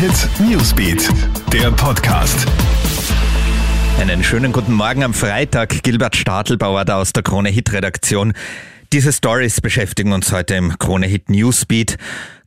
Hit 0.00 0.30
Newsbeat, 0.40 1.10
der 1.52 1.70
Podcast. 1.72 2.46
Einen 4.00 4.24
schönen 4.24 4.50
guten 4.50 4.72
Morgen 4.72 5.04
am 5.04 5.12
Freitag. 5.12 5.82
Gilbert 5.82 6.16
Stadelbauer 6.16 6.86
da 6.86 6.96
aus 6.96 7.12
der 7.12 7.22
Krone 7.22 7.50
Hit 7.50 7.70
Redaktion. 7.74 8.32
Diese 8.94 9.12
Stories 9.12 9.60
beschäftigen 9.60 10.14
uns 10.14 10.32
heute 10.32 10.54
im 10.54 10.78
Krone 10.78 11.06
Hit 11.06 11.28
Newsbeat. 11.28 11.98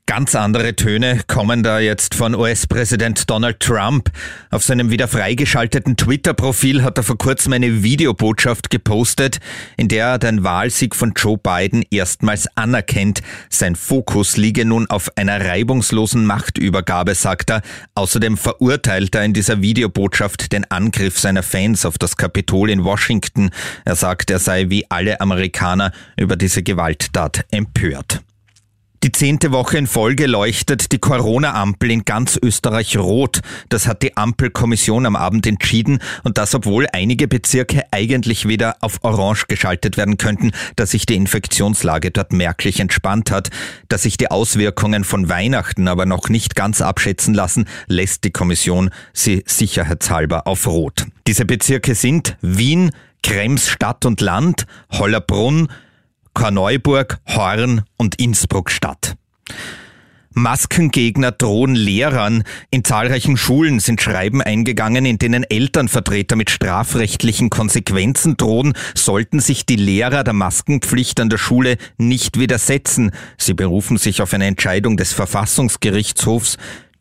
Ganz 0.05 0.35
andere 0.35 0.75
Töne 0.75 1.21
kommen 1.27 1.63
da 1.63 1.79
jetzt 1.79 2.13
von 2.13 2.35
US-Präsident 2.35 3.29
Donald 3.29 3.61
Trump. 3.61 4.11
Auf 4.51 4.61
seinem 4.61 4.91
wieder 4.91 5.07
freigeschalteten 5.07 5.95
Twitter-Profil 5.95 6.83
hat 6.83 6.97
er 6.97 7.03
vor 7.03 7.17
kurzem 7.17 7.53
eine 7.53 7.83
Videobotschaft 7.83 8.69
gepostet, 8.69 9.39
in 9.77 9.87
der 9.87 10.07
er 10.07 10.19
den 10.19 10.43
Wahlsieg 10.43 10.93
von 10.93 11.13
Joe 11.15 11.37
Biden 11.37 11.85
erstmals 11.89 12.49
anerkennt. 12.55 13.21
Sein 13.49 13.77
Fokus 13.77 14.35
liege 14.35 14.65
nun 14.65 14.89
auf 14.89 15.09
einer 15.15 15.39
reibungslosen 15.39 16.25
Machtübergabe, 16.25 17.15
sagt 17.15 17.49
er. 17.49 17.61
Außerdem 17.95 18.35
verurteilt 18.35 19.15
er 19.15 19.23
in 19.23 19.33
dieser 19.33 19.61
Videobotschaft 19.61 20.51
den 20.51 20.69
Angriff 20.69 21.17
seiner 21.17 21.43
Fans 21.43 21.85
auf 21.85 21.97
das 21.97 22.17
Kapitol 22.17 22.69
in 22.69 22.83
Washington. 22.83 23.51
Er 23.85 23.95
sagt, 23.95 24.31
er 24.31 24.39
sei 24.39 24.69
wie 24.69 24.85
alle 24.91 25.21
Amerikaner 25.21 25.93
über 26.17 26.35
diese 26.35 26.61
Gewalttat 26.61 27.45
empört. 27.51 28.21
Die 29.03 29.11
zehnte 29.11 29.51
Woche 29.51 29.77
in 29.77 29.85
Folge 29.85 30.27
leuchtet 30.27 30.93
die 30.93 30.97
Corona-Ampel 30.97 31.91
in 31.91 32.05
ganz 32.05 32.39
Österreich 32.41 32.95
rot. 32.97 33.41
Das 33.67 33.85
hat 33.85 34.01
die 34.01 34.15
Ampelkommission 34.15 35.05
am 35.05 35.17
Abend 35.17 35.45
entschieden 35.45 35.99
und 36.23 36.37
das, 36.37 36.55
obwohl 36.55 36.87
einige 36.93 37.27
Bezirke 37.27 37.83
eigentlich 37.91 38.47
wieder 38.47 38.77
auf 38.79 38.99
Orange 39.01 39.47
geschaltet 39.49 39.97
werden 39.97 40.15
könnten, 40.15 40.51
dass 40.77 40.91
sich 40.91 41.05
die 41.05 41.15
Infektionslage 41.15 42.11
dort 42.11 42.31
merklich 42.31 42.79
entspannt 42.79 43.29
hat. 43.29 43.49
Dass 43.89 44.03
sich 44.03 44.15
die 44.15 44.31
Auswirkungen 44.31 45.03
von 45.03 45.27
Weihnachten 45.27 45.89
aber 45.89 46.05
noch 46.05 46.29
nicht 46.29 46.55
ganz 46.55 46.79
abschätzen 46.79 47.33
lassen, 47.33 47.65
lässt 47.87 48.23
die 48.23 48.31
Kommission 48.31 48.89
sie 49.11 49.43
sicherheitshalber 49.45 50.47
auf 50.47 50.65
rot. 50.65 51.07
Diese 51.27 51.43
Bezirke 51.43 51.95
sind 51.95 52.37
Wien, 52.39 52.91
Krems 53.21 53.67
Stadt 53.67 54.05
und 54.05 54.21
Land, 54.21 54.65
Hollerbrunn, 54.93 55.67
Korneuburg, 56.33 57.19
Horn 57.27 57.83
und 57.97 58.19
Innsbruck-Stadt. 58.19 59.15
Maskengegner 60.35 61.31
drohen 61.31 61.75
Lehrern. 61.75 62.43
In 62.71 62.83
zahlreichen 62.83 63.37
Schulen 63.37 63.79
sind 63.79 64.01
Schreiben 64.01 64.41
eingegangen, 64.41 65.05
in 65.05 65.19
denen 65.19 65.43
Elternvertreter 65.43 66.35
mit 66.35 66.49
strafrechtlichen 66.49 67.51
Konsequenzen 67.51 68.35
drohen, 68.35 68.73
sollten 68.95 69.39
sich 69.39 69.65
die 69.65 69.75
Lehrer 69.75 70.23
der 70.23 70.33
Maskenpflicht 70.33 71.19
an 71.19 71.29
der 71.29 71.37
Schule 71.37 71.77
nicht 71.97 72.39
widersetzen. 72.39 73.11
Sie 73.37 73.53
berufen 73.53 73.97
sich 73.97 74.21
auf 74.21 74.33
eine 74.33 74.47
Entscheidung 74.47 74.97
des 74.97 75.13
Verfassungsgerichtshofs. 75.13 76.57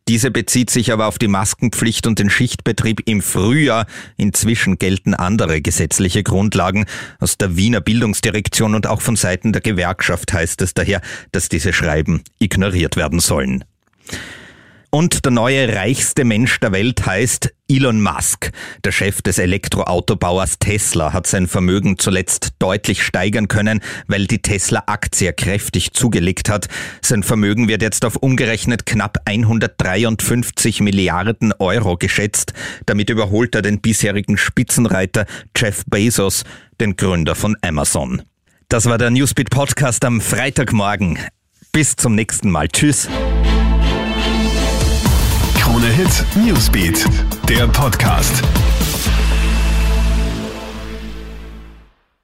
Diese 0.07 0.31
bezieht 0.31 0.69
sich 0.69 0.91
aber 0.91 1.07
auf 1.07 1.17
die 1.17 1.29
Maskenpflicht 1.29 2.07
und 2.07 2.19
den 2.19 2.29
Schichtbetrieb 2.29 3.01
im 3.05 3.21
Frühjahr. 3.21 3.85
Inzwischen 4.17 4.77
gelten 4.77 5.13
andere 5.13 5.61
gesetzliche 5.61 6.23
Grundlagen. 6.23 6.85
Aus 7.19 7.37
der 7.37 7.55
Wiener 7.55 7.79
Bildungsdirektion 7.79 8.75
und 8.75 8.85
auch 8.85 9.01
von 9.01 9.15
Seiten 9.15 9.53
der 9.53 9.61
Gewerkschaft 9.61 10.33
heißt 10.33 10.61
es 10.61 10.73
daher, 10.73 11.01
dass 11.31 11.47
diese 11.47 11.71
Schreiben 11.71 12.21
ignoriert 12.39 12.97
werden 12.97 13.19
sollen. 13.19 13.63
Und 14.93 15.25
der 15.25 15.31
neue 15.31 15.75
reichste 15.75 16.23
Mensch 16.23 16.59
der 16.59 16.71
Welt 16.71 17.03
heißt 17.03 17.51
Elon 17.67 17.99
Musk. 17.99 18.51
Der 18.83 18.91
Chef 18.91 19.23
des 19.23 19.39
Elektroautobauers 19.39 20.59
Tesla 20.59 21.13
hat 21.13 21.25
sein 21.25 21.47
Vermögen 21.47 21.97
zuletzt 21.97 22.49
deutlich 22.59 23.01
steigern 23.01 23.47
können, 23.47 23.81
weil 24.05 24.27
die 24.27 24.43
Tesla-Aktie 24.43 25.33
kräftig 25.33 25.93
zugelegt 25.93 26.47
hat. 26.47 26.67
Sein 27.01 27.23
Vermögen 27.23 27.67
wird 27.67 27.81
jetzt 27.81 28.05
auf 28.05 28.17
umgerechnet 28.17 28.85
knapp 28.85 29.17
153 29.25 30.81
Milliarden 30.81 31.53
Euro 31.57 31.97
geschätzt. 31.97 32.53
Damit 32.85 33.09
überholt 33.09 33.55
er 33.55 33.63
den 33.63 33.81
bisherigen 33.81 34.37
Spitzenreiter 34.37 35.25
Jeff 35.57 35.85
Bezos, 35.87 36.43
den 36.79 36.97
Gründer 36.97 37.33
von 37.33 37.57
Amazon. 37.63 38.21
Das 38.69 38.85
war 38.85 38.99
der 38.99 39.09
Newsbeat 39.09 39.49
Podcast 39.49 40.05
am 40.05 40.21
Freitagmorgen. 40.21 41.17
Bis 41.71 41.95
zum 41.95 42.13
nächsten 42.13 42.51
Mal. 42.51 42.67
Tschüss. 42.67 43.09
Krone 45.93 46.07
Hit 46.07 46.25
Newsbeat, 46.35 47.05
der 47.47 47.67
Podcast. 47.67 48.41